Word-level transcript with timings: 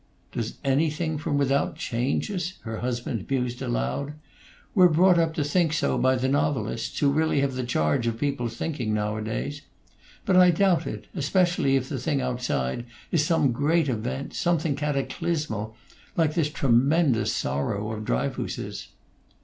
"Does 0.31 0.55
anything 0.63 1.19
from 1.19 1.37
without 1.37 1.75
change 1.75 2.31
us?" 2.31 2.53
her 2.61 2.79
husband 2.79 3.27
mused 3.29 3.61
aloud. 3.61 4.13
"We're 4.73 4.89
brought 4.89 5.19
up 5.19 5.35
to 5.35 5.43
think 5.43 5.73
so 5.73 5.95
by 5.99 6.15
the 6.15 6.27
novelists, 6.27 6.97
who 6.97 7.11
really 7.11 7.41
have 7.41 7.53
the 7.53 7.63
charge 7.63 8.07
of 8.07 8.17
people's 8.17 8.55
thinking, 8.55 8.95
nowadays. 8.95 9.61
But 10.25 10.37
I 10.37 10.49
doubt 10.49 10.87
it, 10.87 11.05
especially 11.13 11.75
if 11.75 11.87
the 11.87 11.99
thing 11.99 12.19
outside 12.19 12.85
is 13.11 13.23
some 13.23 13.51
great 13.51 13.89
event, 13.89 14.33
something 14.33 14.75
cataclysmal, 14.75 15.75
like 16.17 16.33
this 16.33 16.49
tremendous 16.49 17.31
sorrow 17.31 17.91
of 17.91 18.03
Dryfoos's." 18.03 18.87